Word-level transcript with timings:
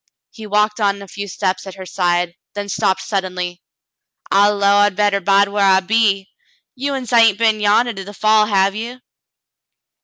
He 0.31 0.47
walked 0.47 0.79
on 0.81 1.03
a 1.03 1.07
few 1.07 1.27
steps 1.27 1.67
at 1.67 1.75
her 1.75 1.85
side, 1.85 2.33
then 2.55 2.69
stopped 2.69 3.03
suddenly. 3.03 3.61
"I 4.31 4.49
'low 4.49 4.77
I 4.77 4.89
better 4.89 5.19
bide 5.21 5.49
whar 5.49 5.61
I 5.61 5.79
be. 5.79 6.27
You 6.73 6.95
uns 6.95 7.11
hain't 7.11 7.37
been 7.37 7.59
yandah 7.59 7.93
to 7.97 8.03
the 8.03 8.11
fall, 8.11 8.47
have 8.47 8.73
ye 8.73 8.99